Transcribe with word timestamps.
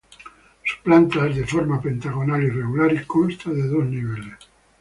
Su 0.65 0.81
planta 0.83 1.27
es 1.27 1.35
de 1.35 1.45
forma 1.45 1.79
pentagonal 1.79 2.41
irregular 2.41 2.91
y 2.91 3.05
consta 3.05 3.51
de 3.51 3.67
dos 3.67 3.85
niveles. 3.85 4.33